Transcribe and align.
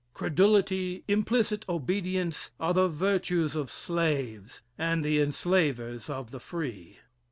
Credulity, 0.15 1.03
implicit 1.07 1.63
obedience, 1.69 2.49
are 2.59 2.73
the 2.73 2.87
virtues 2.87 3.55
of 3.55 3.69
slaves 3.69 4.63
and 4.75 5.05
the 5.05 5.19
enslavers 5.19 6.09
of 6.09 6.31
the 6.31 6.39
free. 6.39 6.97